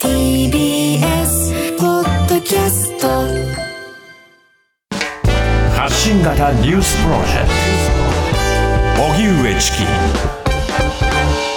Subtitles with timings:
[0.00, 3.08] TBS ポッドキャスト
[5.74, 7.48] 発信型ニュースプロジェク
[8.96, 9.02] ト。
[9.12, 9.78] 荻上チキ。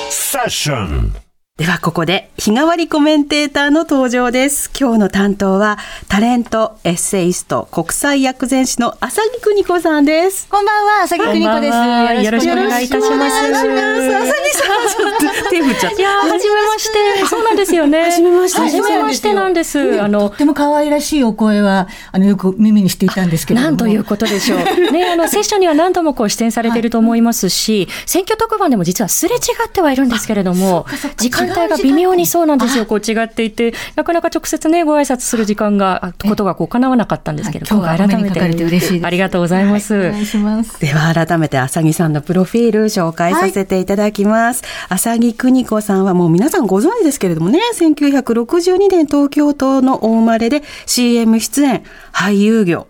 [0.10, 1.14] セッション
[1.62, 4.72] ではここで日替わりコメンテーターの登場です。
[4.76, 10.48] 今日の担当はタレント、エッセイスト、国際薬膳師の浅木邦子さんです。
[10.50, 12.26] こんばんは、浅木邦子です。
[12.26, 13.46] よろしくお願いいたします。
[13.46, 15.98] よろしくお願いします浅木さん、手振っちゃった。
[15.98, 17.26] いやー、はじめまして。
[17.28, 18.02] そうなんですよね。
[18.06, 20.02] はじめましてはじめましてなんです。
[20.02, 23.70] あのとっ、ても可愛らしいお声は、あの、よく耳にしていたんですけれども。
[23.70, 24.60] なんということでしょう。
[24.92, 39.96] ね、あの、セッションには何度もこう出演されていると思いますし、選挙特番でも実はすれ違ってはいるんですけれども、時間帯が微妙にそうなんですよ、こう違っていて、なかなか直接ね、ご挨拶する時間が、あことがこう叶わなかったんですけど、はい今日は改めてありがとうございます。
[39.96, 40.80] お願いします。
[40.80, 44.64] では改めて浅木さんのプロフィール紹介させていただきます。
[44.90, 52.88] 浅木邦子さんはもう皆さんご存知ですけれどもね、1962年東京都のお生まれで CM 出演、俳優業、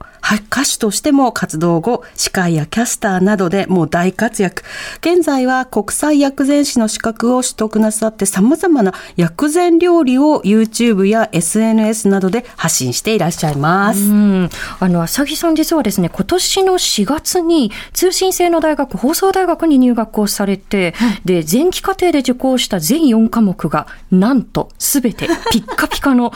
[0.50, 4.64] 歌手としても活動後、司会やキャスターなどでもう大活躍。
[5.00, 14.02] 現在は国際薬膳師の資格を取得なさって様々な薬膳料理を YouTube や SNS などで発信していらっしゃいます。
[14.02, 14.50] うん、
[14.80, 20.94] あの浅木さん実はですね今年の4月に通信制の大学放送大学に入学をされて、
[21.26, 26.32] で前期課程で受講した全4科目がなんとすべてピッカピカの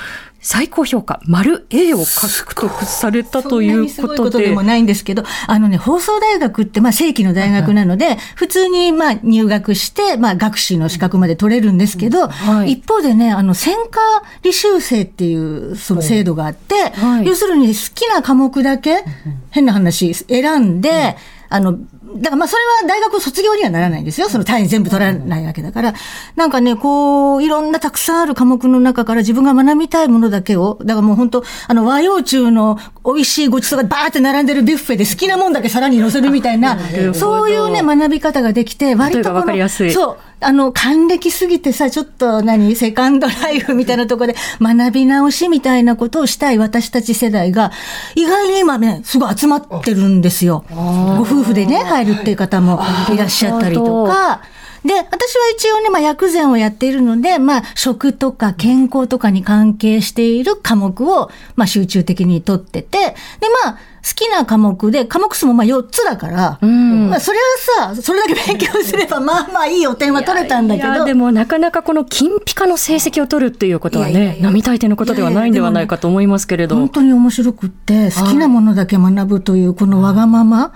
[0.46, 1.20] 最高評価。
[1.26, 12.74] 丸 A を獲得されたというそんなにすごいことでことでもないんですけど、あのね、放送大学って、まあ、正規の大学なので、普通に、まあ、入学して、まあ、学士の資格まで取れるんですけど、はい。
[12.74, 14.00] 一方でね、あの、専科
[14.44, 17.26] 履修生っていう、その制度があって、はい。
[17.26, 19.04] 要するに好きな科目だけ、
[19.50, 21.18] 変な話、選んで、
[21.50, 21.78] あの、
[22.18, 24.30] だからまあそれは大学卒業にはならないんですよ。
[24.30, 25.94] その単位全部取らないわけだから。
[26.36, 36.78] なんかね、こう、いろんなたくさんある科目の中から自分が学びたいものだけを、だからもう本当、あの和洋中の美味しいごちそうがバーって並んでるビュッフェで好きなもんだけ皿に乗せるみたいな、
[37.14, 40.18] そういうね、学び方ができて、割とこのわかりやすいそう。
[40.42, 47.72] あの、還暦すぎてさ、ちょっと何、セカンドライフみたいなところで学び直しみたいなことをしたい私たち世代が、
[48.16, 50.66] 意外に今ね、すごい集まってるんですよ。
[50.70, 52.82] ご夫婦でね、入るっていう方も
[53.14, 54.42] いらっしゃったりとか。
[54.84, 63.16] で、私は一応ね、まあ、薬膳をやっているので、まあ、食とか健康とかに関係している科目を、まあ、集中的に取ってて、で、
[63.64, 63.80] まあ、好
[64.14, 67.40] きな科目で、科目数もまあ4つだから、まあ、それ
[67.80, 70.90] はさ、それだけ勉強すれば、まあまあいいお点は取れたんだけど。
[70.90, 74.44] いやでもなかなかこの金ピカの成績を取るっていうことはいねやいやいや。
[74.44, 76.76] 並大抵のことではないんではないかと思いますけれど。
[76.76, 80.74] 本当に面白くって、好きなものだけ学ぶという、このわがまま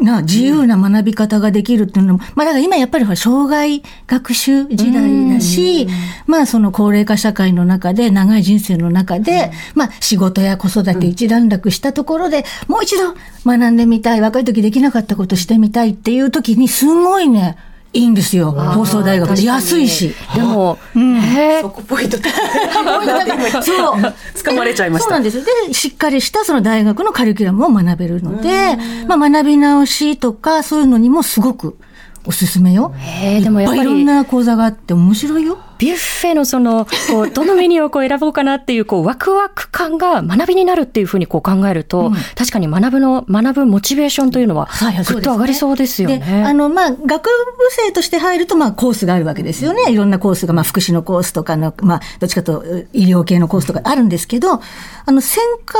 [0.00, 5.88] な自由な学び方ができるっていうのも、まあだから今やっぱり障害学習時代だし、
[6.26, 13.14] まあその高齢化社会の中で、長い人生の中で、まあ仕事や子育て一段落したところで、もう一度
[13.44, 17.56] 学んでみたい、若い時できなかったことしてみたいっていう時に、すごいね、
[17.94, 18.50] いいんですよ。
[18.50, 20.14] 放送大学で安いし。
[20.34, 20.78] でも、
[21.62, 22.16] そこポイント
[23.62, 24.14] そう。
[24.34, 25.44] 掴まれちゃいましたそうなんです。
[25.44, 31.76] で、しっかりしたその大学のカリキュラムを学べるので、まあ学び直しとかそういうのにもすごく
[32.26, 32.92] おすすめよ。
[32.98, 35.58] へーでもやっぱりいろんな講座があって面白いよ。
[35.78, 46.44] ビュッフェのその、こう、どのメニューをこう選ぼうかなっていう、こう、ワクワク感が学びになるっていうふうにこう考えると、確かに学ぶの、学ぶモチベーションというのは、はいぐっと上がりそうですよで、ね。
[46.46, 47.30] あの、まあ、学部
[47.70, 49.92] 生として入ると、まあ、コースがあるわけですよね。
[49.92, 54.60] いろんなコースが、まあ、福祉のコースとかの、まあ、どっちかと医療系のコースとかあるんですけど、
[55.06, 55.78] あの、専科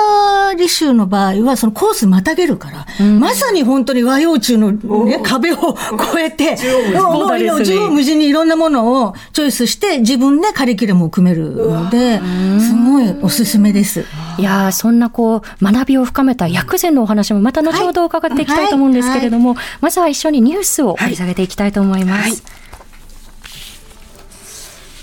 [0.56, 5.76] 履修の場合は、そのコースまたげるから、まさに本当に和洋中の、ね、壁を
[6.12, 6.56] 越えて、
[6.94, 12.20] もう、縦横無尽にいろんなものをチョイスして、自分でカリキュラムを組めるので、
[12.60, 14.04] すごいおすすめです。
[14.38, 22.42] いやーそんなこう、学びを深めた薬膳のお話もまた後ほど伺っていきたいと思うんですけれども、まずは一緒にニュースを掘り下げていきたいと思います。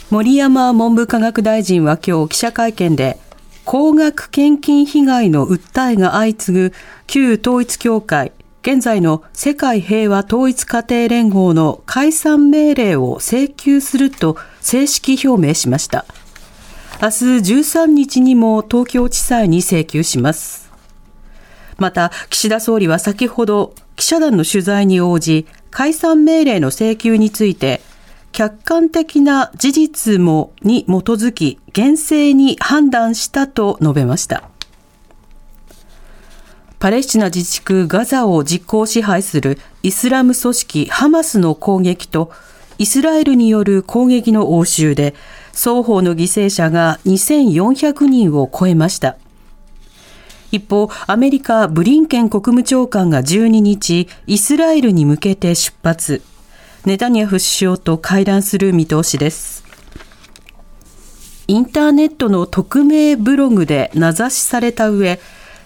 [0.10, 3.18] 森山文部科学大臣は今日記者会見で
[3.64, 6.74] 高額献金被害の訴えが相次ぐ
[7.08, 16.06] 旧統一教会現在の世界平和統一家庭連合の解散命令を請求すると正式表明しました
[17.02, 17.16] 明日
[17.62, 20.70] 13日にも東京地裁に請求します。
[21.80, 27.82] また、岸田総理は先ほど記者団の取材に応じ、解散命令の請求について、
[28.32, 34.51] 客観的な事実もに基づき、厳正に判断したと述べました。
[36.82, 42.32] パレスチナ自治区ガザを実効支配するイスラム組織ハマスの攻撃と
[42.80, 45.14] イスラエルによる攻撃の応酬で
[45.54, 49.18] 双方の犠牲者が2400人を超えました。
[50.52, 56.24] 一方、アメリカブリンケン国務長官が12日、イスラエルに向けて出発。
[56.86, 59.64] ネタニヤフ首相と会談する見通しです。
[61.48, 65.20] インターネットの匿名ブログで名指しされた上、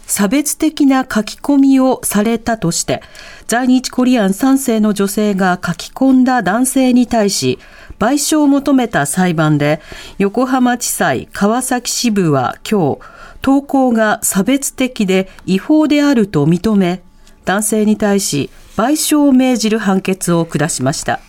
[0.07, 3.01] 差別的な書き込みをされたとして、
[3.47, 7.59] 在日コリアン3世の女性が書き込んだ男性に対し、
[7.99, 9.81] 賠償を求めた裁判で、
[10.17, 12.99] 横浜地裁川崎支部は今日、
[13.41, 17.01] 投稿が差別的で違法であると認め、
[17.45, 21.19] 男性に対し賠償を命じる判決を下しました。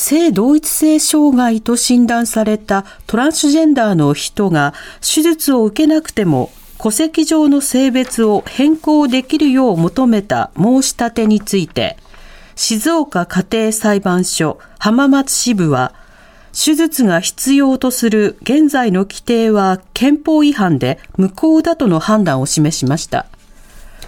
[0.00, 11.98] 性同一性障害と診断されたトランスジェンダーの人が手術を受けなくても戸籍上の性別を変更できるよう求めた申し立てについて、
[12.56, 15.92] 静岡家庭裁判所浜松支部は、
[16.54, 23.26] 手術が必要とする現在の規定は憲法違反で無効だとの判断を示しました。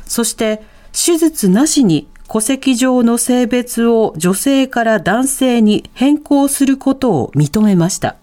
[0.06, 0.62] そして、
[0.92, 8.16] 手術なしに戸籍上の性別を女性から男性に変更することを認めました。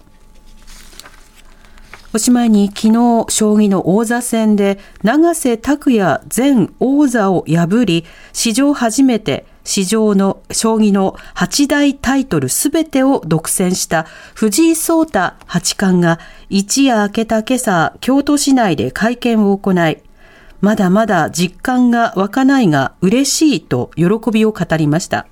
[2.12, 2.92] おしまいに昨日、
[3.30, 8.04] 将棋の王座戦で永瀬拓也前王座を破り、
[8.34, 16.20] 史上初めて史上の将棋の八大タイトルすべてを独占した藤井聡太八冠が
[16.50, 20.02] 一夜明けた今朝、京都市内で会見を行い、
[20.62, 25.26] まだまだ実感が湧かないが嬉しいと喜びを語りました。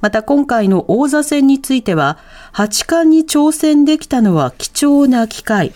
[0.00, 2.18] また今回の王座戦については、
[2.52, 5.72] 八冠に挑戦できたのは貴重な機会。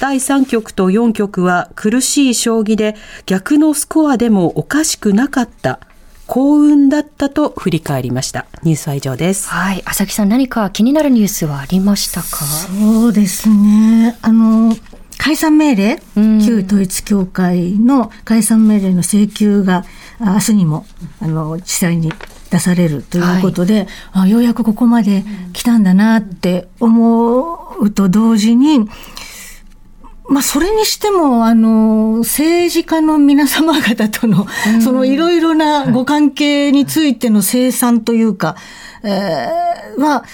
[0.00, 5.80] 第3局と4局は苦しい将棋で逆のスコアでもおかしくなかった。
[6.26, 8.46] 幸運だったと振り返りました。
[8.62, 9.50] ニュースは以上です。
[9.50, 9.82] はい。
[9.84, 12.26] 朝木さん何か気になるニュースはありましたか？
[12.26, 14.16] そうですね。
[14.22, 14.74] あの、
[15.18, 16.02] 解散命令、
[16.44, 19.84] 旧統一教会の解散命令の請求が
[20.20, 20.86] あ明日にも
[21.20, 22.12] あの地裁に
[22.50, 28.88] 出されるということで、あようやくここまで来たんだなって思うと同時に、
[30.28, 34.46] まあ、それにしても、あの、政治家の皆様方との、
[34.82, 38.56] そのいろいろなご関係についての清算というか、
[39.02, 40.24] えーは、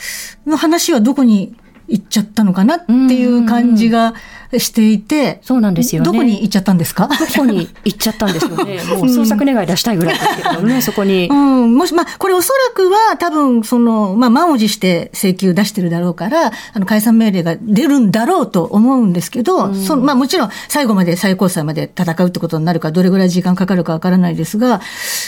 [0.47, 1.56] の話はどこに
[1.88, 4.15] 行っちゃったのかなっていう感じが
[4.58, 6.06] していて、そうなんですよね。
[6.06, 7.08] どこに行っちゃったんですか？
[7.08, 8.81] どこに行っちゃったんですよね。
[8.91, 11.29] もう捜索願い出したいぐらいですけどね、そこに。
[11.29, 11.35] う。
[11.35, 24.81] ん、もし、まあ、これおそらくは多分、その、まあ、満を持して請求出してるだろうから、あの、解散命令が出るんだろうと思うんですけど、そのまあ、もちろん最後まで最高裁まで戦うってことになるか、どれぐらい時間かかるかわからないですが、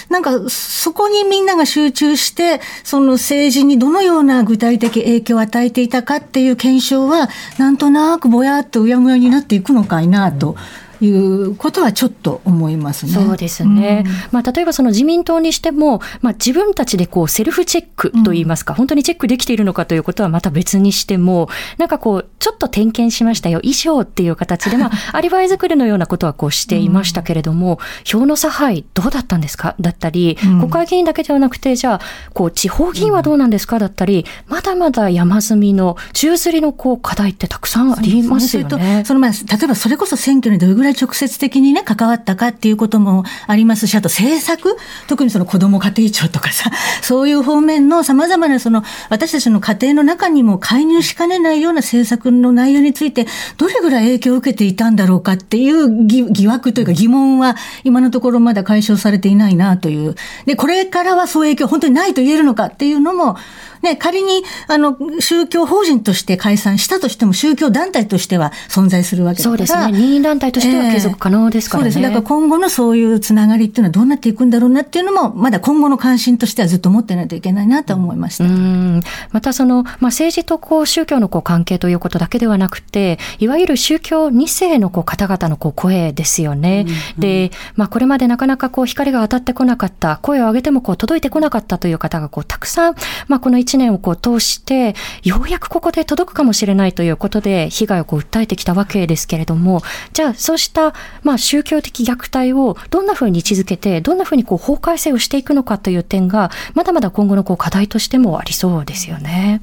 [0.08, 7.28] なんか、そこにみんなが集中して、その政治にどのような具体的影響を与えていたかっていう検証は、
[7.58, 10.56] なんとなくぼやっとうやむやになっていくのかいな、と
[11.04, 13.12] いうことはちょっと思いますね。
[13.12, 14.04] そうですね。
[14.30, 29.74] まあ、例えばその自民党にしても、まあ、自分たちでこう、セルフチェックといいますか、本当にチェックできているのかということはまた別にしても、なんかこう、ちょっと点検しましたよ、以上っていう形で、まあ、 アリバイ作りのようなことはこうしていましたけれども、票の差配どうだったんですか？
[29.80, 32.00] だったり、国会議員だけではなくて、じゃあ、
[32.32, 33.78] こう、地方議員はどうなんですか？
[33.78, 39.02] だったり、まだまだ山積みの、宙吊りのこう、課題ってたくさんありますよそれとね。
[39.06, 44.76] そのまあ、例えばそれこそ選挙にどれぐらい直接的にね、関わったかっていうこともありますし、あと政策、
[45.08, 46.70] 特にその子ども家庭庁とかさ、
[47.02, 60.14] そういう方面の様々なその、私たちの家庭の中にも介入しかねないような政策の内容について、どれぐらい影響を受けていたんだろうかっていう疑疑惑というか疑問は、今のところまだ解消されていないなという。
[60.46, 63.36] で、これからはそういう影響本当にないと言えるのかっていうのも、
[63.82, 69.66] ね、仮に、あの、宗教法人として解散したとしても、宗教団体としては存在するわけだから。
[69.66, 69.98] そうですね。
[69.98, 71.90] 任意団体としては継続可能ですからね。
[71.90, 72.10] そうです。
[72.10, 78.44] だから今後のそういうつながりっていうのはどうなっていくんだろうなっていうのも、まだ今後の関心としてはずっと持ってないといけないなと思いました。
[78.44, 86.86] うんまたその、まあ、政治とこう宗教のこう関係ということだけではなくて、いわゆる宗教2世のこう方々のこう声ですよね。
[87.18, 92.94] で、まあ、これまでなかなかこう光が当たってこなかった、声を上げてもこう届いてこなかったという方がこうたくさん、
[93.28, 109.60] まあ、この1年をこう通して、ようやくここで届くかもしれないということで、被害をこう訴えてきたわけですけれども、じゃあそうした、まあ、宗教的虐待をどんなふうに位置づけて、どんなふうにこう法改正をしていくのかという点が、まだまだ今後のこう課題としてもありそうですよね。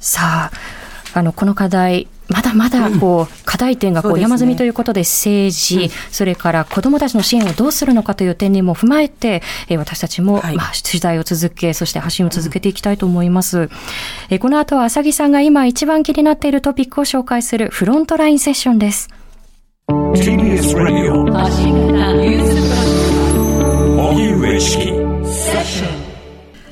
[0.00, 13.68] さあ、あの、この課題、まだまだこう、課題点がこそう山積みということで政治、それから子どもたちの支援をどうするのかという点にも踏まえて、えー私たちも、はいまあ、取材を続け、そして発信を続けていきたいと思います。
[14.30, 19.21] えーこの後は浅木さんが今一番気になっているトピックを紹介するフロントラインセッションです。
[19.88, 21.24] TBS Radio
[24.12, 24.92] 荻上チキ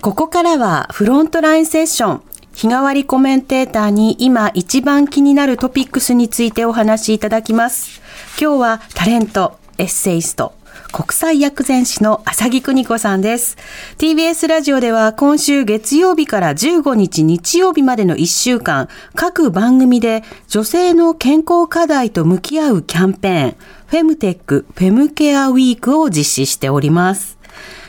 [0.01, 2.23] ここからはフロントラインセッション。
[2.55, 8.01] 日替わりコメンテーターに今一番気になるトピックスについてお話しいただきます。
[8.41, 10.53] 今日はタレント、エッセイスト、
[10.93, 13.57] 国際薬膳師の浅木邦子さんです。
[13.99, 23.57] TBS ラジオでは今週月曜日から15日日曜日までの1週間、各番組で女性の健康課題と向き合うキャンペーン、
[23.87, 27.39] フェムテックフェムケアウィークを実施しております。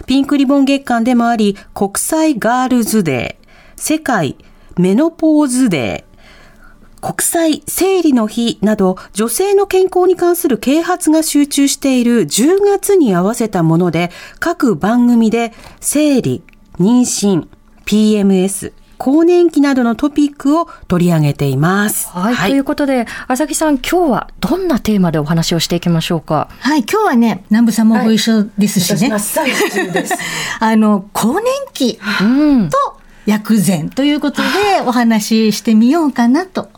[0.05, 4.35] ピンクリボン月間でもあり、国際ガールズデー、世界
[4.77, 6.10] メノポーズデー、
[7.01, 16.43] 国際生理の日など女性の健康に関する啓発が集中している10月に合わせたもので各番組で生理、
[16.79, 17.47] 妊娠、
[17.85, 22.07] PMS、更年期などのトピックを取り上げています。
[22.09, 22.51] はい。
[22.51, 26.49] ということで、浅木さん、今日はどんなテーマでお話をしていきましょうか？
[26.59, 29.17] はい、今日はね、南部さんもご一緒ですしね。
[29.17, 30.13] 最中です。
[30.61, 32.69] あの、更年期うん。
[33.25, 34.47] と薬膳ということで
[34.85, 36.69] お話ししてみようかなと。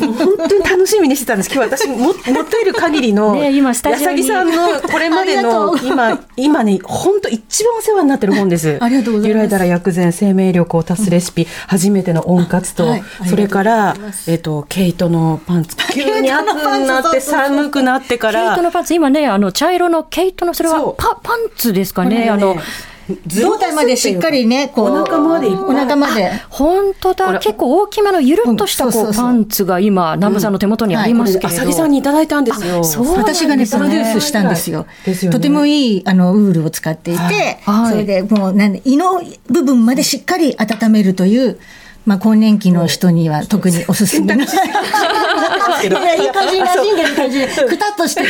[0.00, 1.52] 本当に楽しみにしてたんです。
[1.52, 2.30] 今日私も持って
[2.62, 4.22] いる限りの、ね今スタジオに。
[4.22, 8.78] 柳さんのこれまであの今今ね本当一番お世話になってる本です。
[8.82, 9.34] ありがとうございます。
[9.34, 13.96] 揺らいだら薬膳生命力を足すレシピ、初めての温活と、はいそれから
[14.26, 15.76] えっとケイトのパンツ。
[15.92, 16.54] 急に暑く
[16.86, 18.56] なって寒くなってから。
[18.56, 22.30] トのパンツ、今ね、あの、茶色のケイトの、それはパパンツですかこれね。
[22.30, 22.56] あの、
[23.26, 24.92] 胴体までしっかりね、こう。
[24.92, 26.32] お腹までいっぱいお腹まで。
[26.48, 27.38] 本当だ。
[27.38, 31.62] 結構大きめのゆるっとしたこううんそうそうそうパンツが今、南部さんの手元にありますけれど。
[31.62, 32.80] 浅木さんにいただいたんですよ。
[32.80, 34.86] あそう私がね、プロデュースしたんですよ。
[35.04, 41.58] ですよねとてもいい、あの、ウールを使っていて、はいそれでもう、なんで胃の部分までしっかり温めるという、
[42.04, 44.42] まあ、更年期の人には特におすすめの。
[44.42, 47.38] いや、いい感じに馴染んでる感じ。
[47.38, 48.28] で、くたっとして て。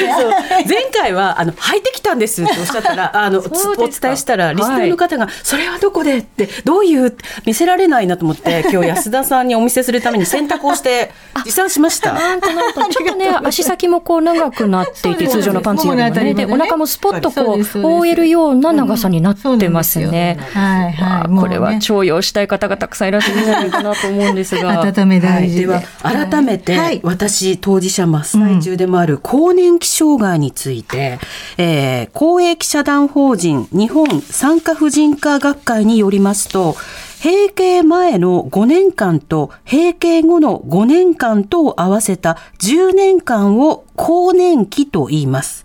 [0.68, 3.42] 前回はあの履いてきたんですっておっしゃったら あのお
[3.88, 11.12] 伝えしたらリスナーの方が、それはどこでってどういう見せられないなと思って今日安田さんにお見せするために選択をして
[11.44, 12.12] 持参しました。
[12.12, 16.34] なんとなんと、ちょっとね、足先もこう長くなっていて、通常のパンツよりもね。
[16.34, 20.38] で、お腹もスポッとこそう覆えるような長さになってますね。
[20.52, 21.28] はいはい。
[21.28, 24.80] もうねこれは重用したい方がたくさんいらっしゃるんじゃないかなと思うんですが。
[24.80, 25.60] 温め大事で。
[25.62, 31.18] では改めて、はい私当事者真っ最中でもある更年期障害について、
[31.58, 36.76] えー公益社団法人日本産科婦人科学会によりますと
[37.22, 45.64] 閉経前の5年間と閉経後の5年間とを合わせた10年間を更年期と言います。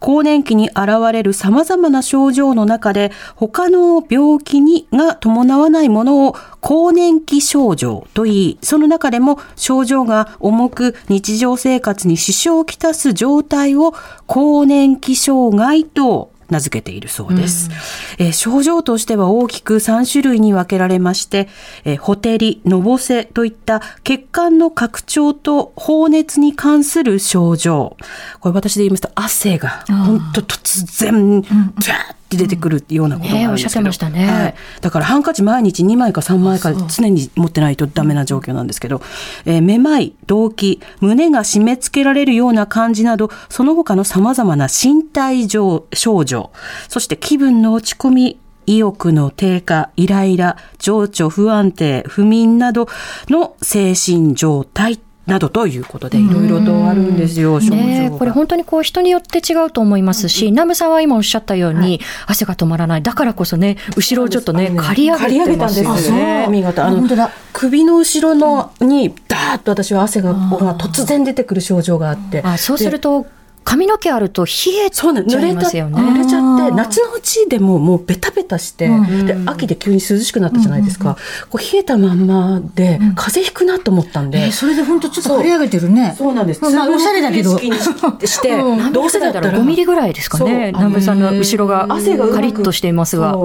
[0.00, 0.78] 更年期に現
[1.12, 13.92] れる様々な症状の中で他の病気にが伴わないものを更年期症状と言い、その中でも症状が重く日常生活に支障をきたす状態を
[14.26, 17.70] 更年期障害と名付けているそうです、
[18.18, 21.48] えー症状としては大きく3種類に分けられまして、
[21.84, 27.96] えーほてり、のぼせといった血管の拡張と放熱に関する症状。
[28.40, 34.26] これ私で言いますと汗が本当突然、ジャーって出てくるようなことがあるんですけど、ねおっしゃってましたね。
[34.26, 34.54] はい。
[34.80, 39.00] だからハンカチ毎日2枚か3枚か常に持ってないとダメな状況なんですけど、
[39.44, 46.50] えーめまい、動悸、胸が締め付けられるような感じなど、その他の様々な身体上症状、
[46.88, 52.88] そして気分の落ち込み、意欲の低下、イライラ、情緒不安定、不眠など
[53.28, 54.96] の精神状態
[55.26, 57.82] などということで、いろいろとあるんですよ、症状が。
[57.82, 63.02] ねこれ本当にこう人によって違うと思いますし、南部さんは今おっしゃったように、汗が止まらない。
[63.02, 66.46] だからこそね、後ろをちょっとね、刈り上げたんげてますですよよね。
[66.46, 66.48] ね。
[66.48, 66.84] 見事。
[66.84, 72.42] あの首の後ろのに、ダーッと私は汗がが突然出てくる症状があって。
[72.42, 73.26] あそうすると、
[73.64, 74.50] 髪の毛あると冷
[74.86, 76.00] えちゃいますよね。
[76.00, 81.16] 濡れちゃって夏のうちでももうベタベタして、で秋で急に涼しくなったじゃないですか、
[81.48, 86.14] こう冷えたまんまで、風邪ひくなと思ったんで、えーそれで本当ちょっと刈り上げてるね。
[86.16, 86.62] そうなんです。
[86.62, 87.58] まあおしゃれだけど。
[87.58, 90.72] して、うんどうせだったら5ミリぐらいですかね。
[90.72, 91.96] 南部さんの後ろがカ
[92.40, 93.36] リッとしていますが。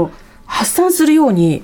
[0.50, 1.62] 発散するように、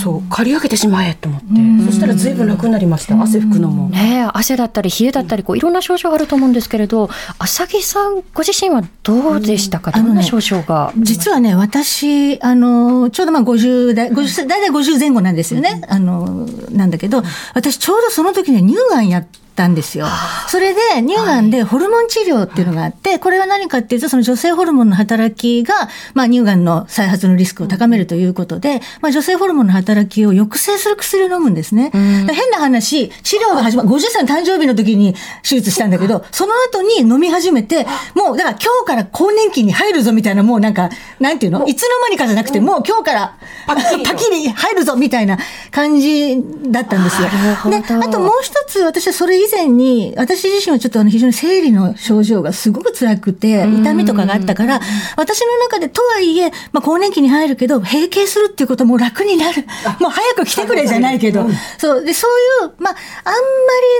[0.00, 3.20] そう刈り上げてしまえと思って、そしたらずいぶん楽になりました。
[3.20, 3.88] 汗拭くのも。
[3.90, 15.82] ねえ汗だったり冷えだったりこういろんな症状あると思うんですけれど浅木さんご自身はどうでしたか、どんな症状が、実はね、私、あの、ちょうどまあ50代、50大体50前後なんですよね。
[15.88, 17.22] あの、なんだけど、
[17.54, 20.06] 私ちょうどその時に乳がんやったんですよ。
[20.48, 31.90] それで乳がんでホルモン治療っていうのがあって、これは何かっていうと、その女性ホルモンの働きが、まあ乳がんの再発のリスクを高めるということで、まあ女性ホルモンの働きを抑制する薬を飲むんですね。
[31.90, 31.98] で
[32.34, 40.90] 変な話、治療が始まる、50歳の誕生日の時に手術したんだけど、その後に飲み始めて、もうだから今日から更年期に入るぞみたいな、もうなんか、
[41.20, 41.66] なんていうの？
[41.66, 44.42] いつの間にかじゃなくて、もう今日からパッキリ。
[44.62, 45.38] 入るぞみたいな
[45.70, 47.28] 感じだったんですよ。
[47.70, 54.80] で、あともう一つ、私はそれ以前に、私自身はちょっとあの非常に生理の症状がすごく辛くて、痛みとかがあったから、
[55.16, 59.64] 私の中でとはいえ、まあ更年期に入るけど、閉経するっていうことも楽になる。
[59.98, 61.46] もう早く来てくれじゃないけど、
[61.78, 62.94] そう、で、そういう、まあ、
[63.24, 63.38] あんま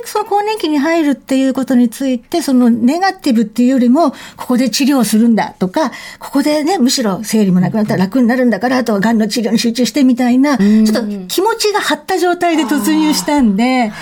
[0.02, 13.92] りその更年期に入るっていうことについて、そのネガティブっていうよりも、ここで治療するんだとか、ここでね、むしろ生理もなくなったら楽になるんだから、あとは癌の治療に集中してみたいな、ちょっと気持ちが張った状態で突入したんで、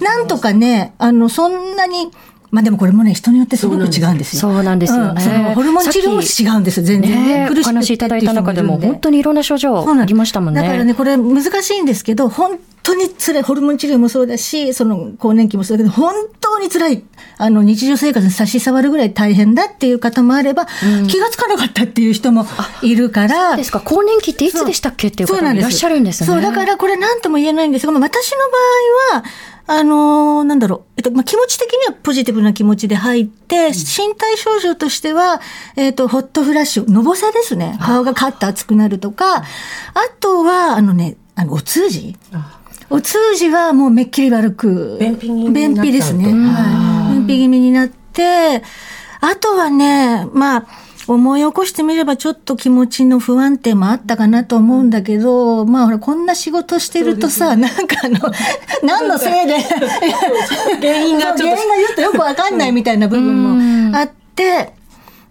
[0.00, 2.10] なんとかね、あの、そんなに、
[2.50, 4.40] まあでもこれもね、人によってすごく違うんですよ。
[4.42, 7.10] そうなんですよねうんそのホルモン治療も違うんですよ、全然。
[7.10, 10.62] ねえ苦しくてお話しいただいた中でも本当にいろんな症状ありましたもんね。
[10.62, 17.02] だからね、これ難しいんですけど、本当に辛い、ホルモン治療もそうだし、その更年期もそうだけど、本当に辛い、
[17.38, 20.66] あの、日常生活に差し障るぐらい大変だっていう方もあれば、
[21.08, 22.46] 気がつかなかったっていう人も
[22.82, 26.26] いるから、ですか更年期っていつでしたっけっていう方もいらっしゃるんですね。
[26.26, 28.38] そう、だからこれ何とも言えないんですが、まあ私の
[29.12, 29.24] 場合は、
[29.66, 35.40] あのーなんだろう、えっと、まあ、気持ち的にはポジティブな気持ちで入って、身体症状としては、
[35.76, 37.78] えっと、ホットフラッシュ、のぼせですね。
[37.80, 39.44] 顔がカッと熱くなるとか、あ
[40.20, 42.16] とは、あのね、あの、お通じ。
[42.90, 44.98] お通じはもうめっきり悪く。
[45.00, 46.24] 便秘便秘ですね。
[46.26, 47.14] はい。
[47.20, 48.62] 便秘気味になって、
[49.20, 50.66] あとはね、まあ、
[51.06, 58.18] 思い起こしてみればちょっと気持ちの不安定もあったかなと思うんだけど、まあほら、こんな仕事してるとさ、なんかあの、
[58.82, 59.58] 何のせいで、
[60.80, 64.73] 原因が、原因が言うとよくわかんないみたいな部分もあって、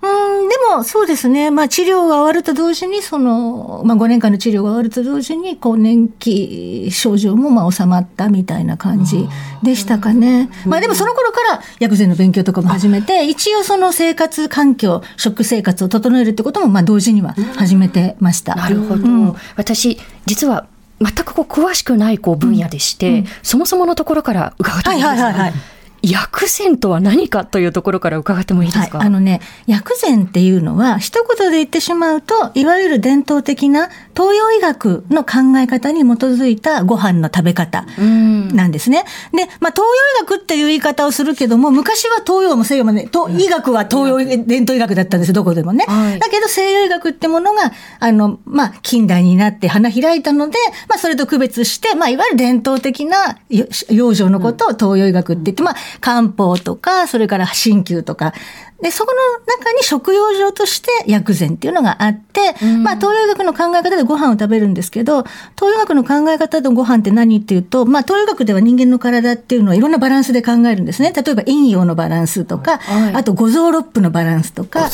[0.03, 1.49] うん、でもそうですね。
[1.49, 9.29] まあ治療が終わると同時に、その、まあ5年間の治療が終わると同時に、更年期症状もまあ収まったみたいな感じ
[9.63, 10.49] でしたかね。
[10.65, 18.55] まあでもその頃から薬膳の勉強とかも始めて、一応その生活環境、食生活を整えるってこともまあ同時には始めてました。
[18.55, 19.05] なるほど。
[19.05, 20.67] うん私、実は
[21.01, 25.72] 全くこう詳しくないこう分野でして、そもそものところから伺ってもいいですか、はいはいはいはい
[26.03, 39.05] 薬膳とは何かというところから伺ってもいいですか、はい、あのね、薬膳っていうのは、一言で言ってしまうと、いわゆる伝統的な東洋医学の考え方に基づいたご飯の食べ方なんですね。
[39.33, 39.83] で、まあ、東洋
[40.19, 45.85] 医学っていう言い方をするけども、昔は東洋も西洋もね、と医学は東洋伝統医学だったんですよ、どこでもね。
[45.87, 58.33] はいだけど西洋医学ってものが、あの、まあ、近代になって花開いたので、まあ、それと区別して、まあ、いわゆる伝統的なよ養生のことを東洋医学って言って、まあ、漢方とか、それから鍼灸とか、
[58.83, 65.23] で、そこの中に食用上として薬膳っていうのがあって、まあ東洋医学の考え方でご飯を食べるんですけど、
[65.55, 71.13] 東洋医学の考え方でご飯って何っていうと、まあ東洋医学では人間の体っていうのはいろんなバランスで考えるんですね。
[71.13, 73.15] 例えば陰陽のバランスとか、はい。
[73.15, 74.89] あと五臓六腑のバランスとか、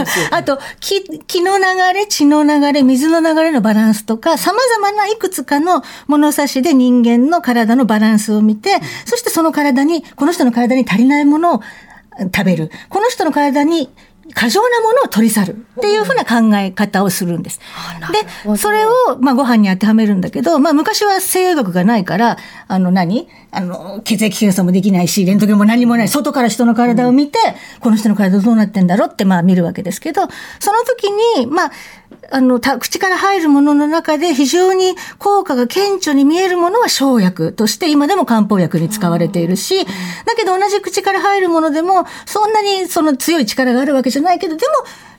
[0.32, 11.60] あと気、気の流れ、血の流れ、水の流れのバランスとか、様々ないくつかの物差しで人間の体のバランスを見て、そしてその体に、この人の体に足りないものを
[12.18, 12.70] 食べる。
[12.88, 13.90] この人の体に
[14.34, 17.60] 過剰なものを取り去るっていうふうな考え方をするんです。
[18.44, 26.08] で、それを、まあ、ご飯に当てはめるんだけど、まあ、昔は西洋医学がないから、あの何、あの、血液検査もできないし、レントゲンも何もない。
[26.08, 27.38] 外から人の体を見て、
[27.80, 30.22] この人の体どうなってんだろうって、まあ、見るわけですけど、
[30.60, 31.72] その時に、まあ、
[32.30, 44.72] あの、た口から入るものの中で非常に効果が顕著に見えるものは生薬として今でも漢方薬に使われているし、だけど同じ口から入るものでもそんなにその強い力があるわけじゃないけど、でも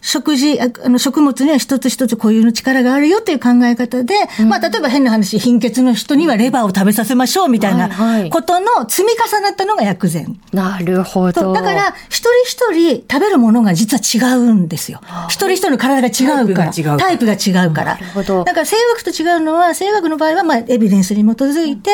[0.03, 4.13] 食事、ああの食物には一つ一つ固有の力があるよという考え方で、
[4.47, 10.39] まあ例えば変な話、貧血の人にはレバーを食べさせましょうみたいないことの積み重なったのが薬膳。
[10.51, 11.53] なるほど。
[11.53, 14.99] だから、一人一人食べるものが実は違うんですよ。
[15.29, 16.71] 一人一人の体が違うから。
[16.73, 17.97] タイプが違うタイプが違うから。
[18.13, 21.91] ほどだから、生学と違うのは、生学の場合は、まあ、エビデンスに基づいて、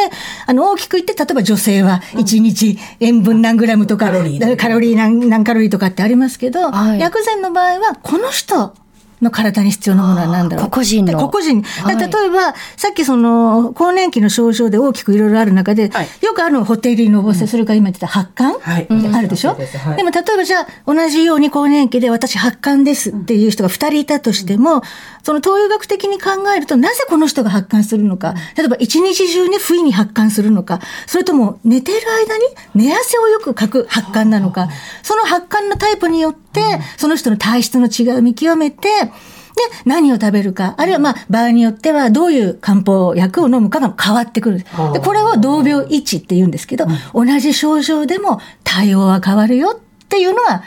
[0.47, 8.73] あの、大きく言って、例えば女性は1日塩分何グラムとか、カロリーカロリー何何カロリーとかってありますけど、はい薬膳の場合は、この人、
[9.21, 10.69] の体に必要なものは何だろう？
[10.69, 11.11] 個々人の。
[11.11, 11.61] で個々人。
[11.61, 11.97] はい。
[11.97, 16.07] 例えば、さっきその、更年期の症状で大きくいろいろある中で、はい。
[16.21, 18.83] よくあるのはホテルのぼせ、それから今言ってた発汗、はい。
[18.83, 19.77] ってあるでしょ、そうです。
[19.77, 19.97] はい。
[19.97, 24.83] でも例えばじゃあ、同じように更年期で私発汗ですっていう人が2人いたとしても、
[25.23, 32.43] その東洋学的に考えると、なぜこの人が発汗するのか、例えば一日中に不意に発汗するのか、それとも寝ている間に
[32.87, 34.69] 寝汗をよくかく発汗なのか、
[35.03, 36.48] その発汗のタイプによって、
[36.97, 38.87] その人の体質の違いを見極めて、
[39.59, 44.59] で、何を食べるか、あるいはまあ、場合によってはどういう漢方薬を飲むかが変わってくる。
[44.93, 50.63] で、これを同病一致って言うんですけど、同じ症状でも対応は変わるよっていうのが、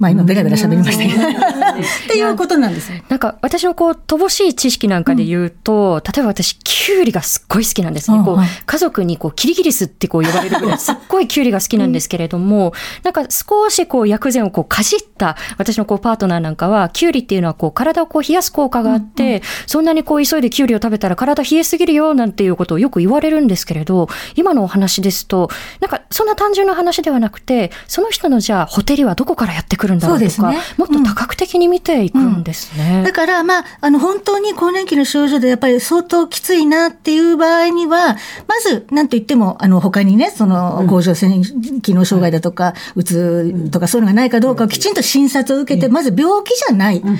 [0.00, 3.02] まあ今ベラベラ喋りましたけど、っていうことなんですよ。
[3.10, 8.22] なんか私のこう乏しい知識なんかで言うと、例えば私キュウリがすっごい好きなんですね。
[8.24, 30.74] こう家族にこうキリギリスってこう呼ばれるぐらい すっごいキュウリが好きなんですけれども、なんか少しこう薬膳をこうかじった私のこうパートナーなんかはキュウリっていうのはこう体をこう冷やす効果があって、そんなにこう急いでキュウリを食べたら体冷えすぎるよなんていうことをよく言われるんですけれど、今のお話ですと、なんかそんな単純な話ではなくて、その人のじゃあホテルはどこからやってくるんだろうとか、そうですね。
[30.76, 33.02] もっと多角的に見ていくんですね。
[33.04, 41.42] だから、まあ、あの、本当に更年期の症状でやっぱり相当きついなっていう場合には、まず、なんと言っても、あの、他にね、その、甲状腺
[41.82, 47.00] 機能障害だとか、うつとかそういうのがないかどうかをきちんと診察を受けて、まず病気じゃない。
[47.00, 47.14] だけど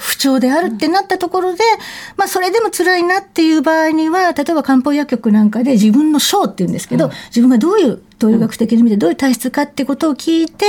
[0.00, 1.60] 不調であるってなったところで、
[2.16, 10.64] まあ、それでも辛いなっていう場合には、例えば漢方薬局なんかで自分の症って言うんですけど、自分がどういう東洋学的に見てどういう体質かってことを聞いて、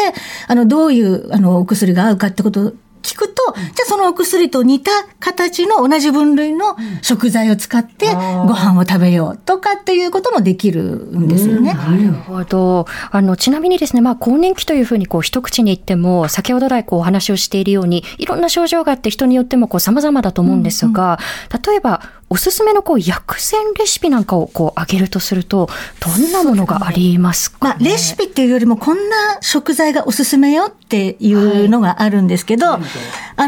[0.48, 8.20] あの、どういう、あの、お薬が合うかってことを聞くと、じゃあそのお薬と似た形の同じ分類の食材を使ってご
[8.54, 11.74] 飯を食べようとかっていうこともできるんですよね。
[11.74, 12.86] なるほど。
[13.12, 21.20] あの、ちなみにですね、まあ、更年期というふうにこう一口に言っても、先ほど来こうお話をしているように、いろんな症状があって人によってもこう様々だと思うんですが、
[21.68, 25.68] 例えば、おすすめのこう薬膳レシピなんかをこう挙げるとすると、
[26.00, 32.80] どんなものがありますか、まあ、レシピっていうよりも、こんな食材がおすすめよっていうのがあるんですけど、あ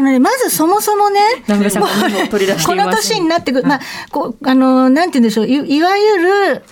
[0.10, 6.62] ね、まずそもそもね、南村さんがメモを取り出してこの年になってくる、まあ、こう、あの、なんて言うんでしょう、いいわゆる、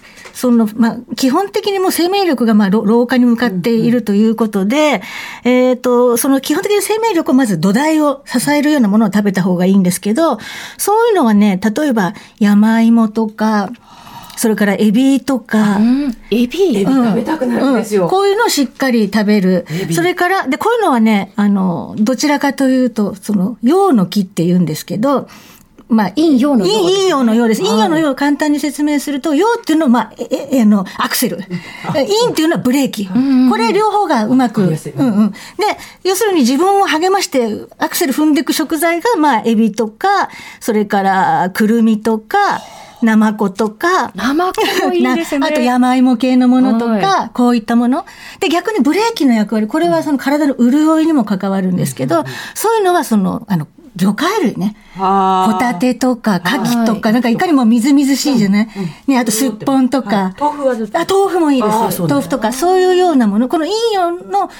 [0.40, 5.02] その、まあ、基本的にもう生命力が、まあ、老老化に向かっているということで、
[5.44, 10.38] えっ、と、その基本的な生命力をまず土台を支えるようなものを食べた方がいいんですけど、
[10.78, 11.99] そういうのはね、例えば、
[12.38, 13.70] 山芋とか、
[14.36, 16.82] それからエビとか、うん、エビ？
[16.82, 18.04] 食べたくなるんですよ。
[18.04, 19.66] うんこういうのをしっかり食べる。
[19.92, 25.28] それから、で、こういうのはね、あの、どちらかというと、その、陽の木って言うんですけど、
[25.90, 27.62] まあ、陰陽の陽ね陰陽の陽です。
[27.62, 31.38] 陰陽の陽を簡単に説明すると、陽っていうのは、まあ、え、え、あの、アクセル。
[31.92, 33.08] 陰っていうのはブレーキ。
[33.50, 34.62] これ両方がうまく。
[34.62, 35.30] うんうん。
[35.32, 35.36] で、
[36.04, 42.60] 要するに自分を励まして、アクセル踏んでいく食材が、まあ、エビとか、それから、くるみとか、
[43.02, 45.38] ナマコとか、生子もいいですね。
[45.40, 48.04] なあと山芋系のものとか、はこういったもの。
[48.38, 52.24] で、逆にブレーキの役割、これはその体の潤いにも関わるんですけど、
[52.54, 53.66] そういうのはその、あの、
[54.00, 54.76] 魚介類ね。
[54.96, 58.68] ホタテとか、牡蠣とか、なんかいかにもみずみずしいじゃない、
[59.06, 60.34] ね、あとすっぽんとか。
[60.38, 62.02] 豆腐はずっとあ、豆腐もいいです。
[62.02, 63.48] 豆腐とか、そういうようなもの。
[63.48, 64.50] この陰陽の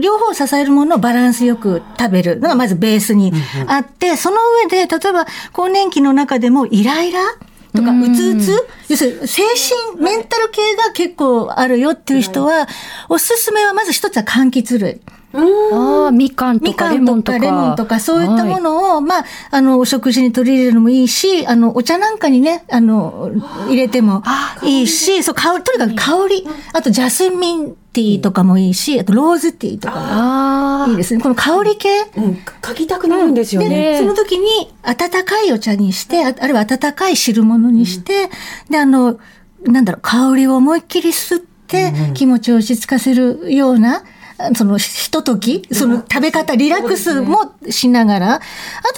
[0.00, 2.40] 両方を支えるものをバランスよく食べる。
[2.40, 3.32] のがまずベースに
[3.66, 7.20] あって、その上で、例えば更年期の中でもイライラ
[7.74, 8.54] とか、うつうつ？
[8.88, 9.42] 要するに精
[9.94, 12.68] 神、メンタル系が結構あるよっていう人は、
[13.08, 15.00] おすすめはまず一つは柑橘類。
[15.34, 17.38] ああ、みかんとみかかレモンとか。
[17.38, 23.30] レモンとか、そういったもはいのを、まあ、あの、お食事に取り入れるのもいいし、あの、お茶なんかにね、あの、
[23.68, 24.22] 入れても
[24.62, 26.48] いいし、そう、香り、とにかく香り。
[26.72, 31.22] あと、ジャスミンティーとかもいいし、あと、ローズティーとかあもいいですね。
[31.22, 31.88] この香り系。
[32.16, 33.98] うん、書きたくなるんですよで、ね。
[33.98, 38.28] その時に、温かいお茶にして、ああるいは温かい汁物にして、
[38.68, 39.18] で、あの、
[39.64, 44.02] なんだろう、香りを思いっきり吸って、気持ちを落ち着かせるような、あ
[44.54, 48.40] その、ひととき、その食べ方、リラックスもしながら、あ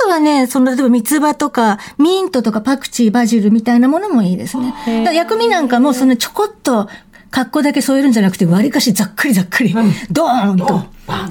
[0.00, 4.74] とはね、その、例えば三つ葉とか、ミントとかパクチー、バジルみたいなものもいいですね。
[5.12, 6.88] 薬味なんかも、そのちょこっと、
[7.30, 9.74] 格好だけ添えるんじゃなくて、割りかしざっくりざっくり、
[10.10, 10.84] ドーンと。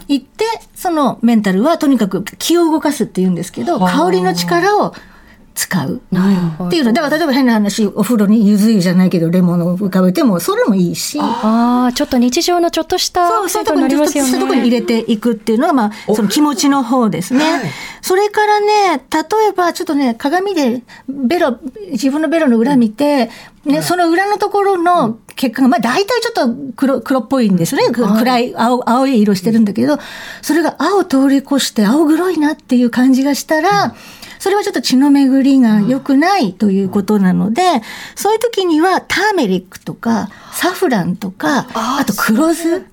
[0.09, 0.45] 行って、
[0.75, 4.93] そのメンタルはとにかく気を動かすって言うんですけど、香りの力を
[5.55, 6.01] 使う。
[6.67, 6.93] っていうの。
[6.93, 11.19] だから例えば変な話、お風呂にゆず湯じゃないけどレモンを浮かべても、それもいいし。
[11.21, 17.43] ああ、ちょっと日常のちょっとしたそう、そういうとこにに、そういうとこに入れていくっていうのが、まあ、その気持ちの方ですね。
[18.01, 21.57] それからね、例えば、ちょっとね、鏡で、ベロ、
[21.91, 23.29] 自分のベロの裏見て、
[23.65, 27.93] ね、その裏のところの血管が、まあ、大体ちょっと黒、黒っぽいんですよね。
[27.93, 29.99] 暗い、青、青い色してるんだけど、
[30.41, 33.95] それが青通り越して青黒いなっていう感じがしたら、
[34.43, 37.61] それはちょっと血の巡りが良くないということなので、
[38.13, 42.85] そういう時にはターメリックとか、サフランとか、あと黒酢。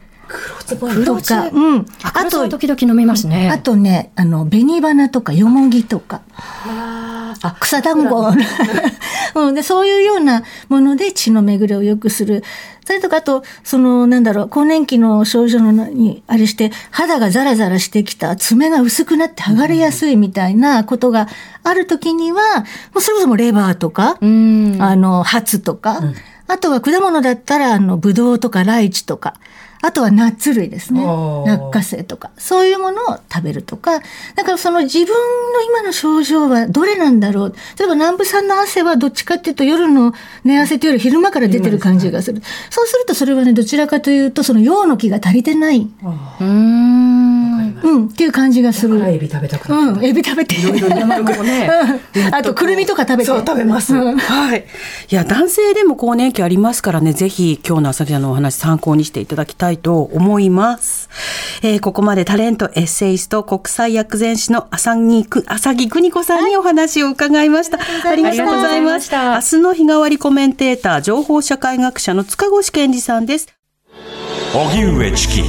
[1.05, 1.87] とか、うん。
[2.03, 3.51] あと、時々飲みますね。
[3.51, 6.23] あとね、あの、紅花とか、よもぎとか。
[7.61, 8.35] 草団子。
[9.35, 12.43] うん、で、そういうようなもので血の巡りを良くする。
[12.85, 21.29] それとか、あと、その、なんだろう、更年期の症状のに、あれして、肌がザラザラしてきた、爪が薄くなって剥がれやすいみたいなことが
[21.63, 22.41] あるときには、
[22.93, 26.01] もうそれこそもうレバーとか、あの、ハツとか、
[26.49, 29.35] あとは果物だったら、あの、ブドウとかライチとか、
[29.83, 31.03] あとはナッツ類ですね。
[31.03, 32.31] 落花生とか。
[32.37, 34.01] そういうものを食べるとか。
[34.35, 37.55] だからその自分の今の症状はどれなんだろう。
[37.79, 40.13] 例えば南部さんの汗はどっちかっていうと夜の
[40.45, 42.43] 寝汗というより昼間から出てる感じがする。
[42.69, 45.89] そうするとそれはね、どちらかというとその陽の気が足りてない。
[46.41, 47.30] うん。
[47.81, 49.03] っていう感じがする。
[49.09, 50.05] エビ食べたくなうん。
[50.05, 50.57] エビ食べて。
[50.65, 53.25] うんあと、くるみとか食べて。
[53.27, 54.65] そう食べますうんはい。
[55.11, 61.09] いや、男性でも更年期ありますからね、ぜひ今日の朝日さんのお話参考にしていただきたいと思います。
[61.63, 67.79] えーここまでタレント、エッセイスト、国際薬膳師の浅木く、浅木邦子さんにお話を伺いました。
[68.09, 69.35] ありがとうございましあた。
[69.35, 73.49] 明日の日替わりコメンテーター、情報社会学者の塚越健二さんです。
[74.53, 75.43] 荻上チキ